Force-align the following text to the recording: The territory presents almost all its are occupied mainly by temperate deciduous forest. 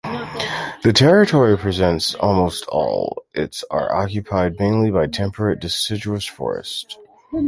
The 0.81 0.93
territory 0.95 1.55
presents 1.59 2.15
almost 2.15 2.65
all 2.69 3.23
its 3.35 3.63
are 3.69 3.93
occupied 3.95 4.55
mainly 4.59 4.89
by 4.89 5.05
temperate 5.05 5.59
deciduous 5.59 6.25
forest. 6.25 6.97